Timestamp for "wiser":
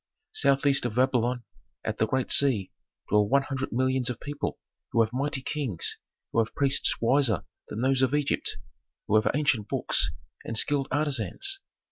6.99-7.43